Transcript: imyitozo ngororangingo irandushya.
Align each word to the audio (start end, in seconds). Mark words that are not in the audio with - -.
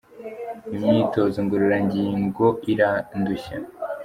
imyitozo 0.75 1.37
ngororangingo 1.45 2.45
irandushya. 2.71 3.57